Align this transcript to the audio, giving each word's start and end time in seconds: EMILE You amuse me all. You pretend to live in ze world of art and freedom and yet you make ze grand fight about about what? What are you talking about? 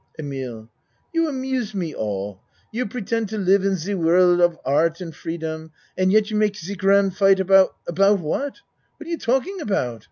EMILE 0.17 0.67
You 1.13 1.27
amuse 1.29 1.75
me 1.75 1.93
all. 1.93 2.41
You 2.71 2.87
pretend 2.87 3.29
to 3.29 3.37
live 3.37 3.63
in 3.63 3.75
ze 3.75 3.93
world 3.93 4.41
of 4.41 4.57
art 4.65 4.99
and 4.99 5.15
freedom 5.15 5.71
and 5.95 6.11
yet 6.11 6.31
you 6.31 6.37
make 6.37 6.55
ze 6.55 6.73
grand 6.73 7.15
fight 7.15 7.39
about 7.39 7.75
about 7.87 8.17
what? 8.17 8.61
What 8.97 9.05
are 9.05 9.09
you 9.11 9.19
talking 9.19 9.61
about? 9.61 9.99